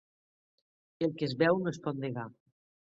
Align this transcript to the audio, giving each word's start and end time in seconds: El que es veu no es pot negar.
El 1.09 1.15
que 1.21 1.31
es 1.31 1.37
veu 1.43 1.63
no 1.65 1.77
es 1.77 1.81
pot 1.87 2.05
negar. 2.09 2.29